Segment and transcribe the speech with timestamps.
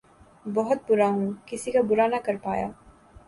[0.45, 1.29] بہت بُرا ہُوں!
[1.47, 2.67] کسی کا بُرا نہ کر پایا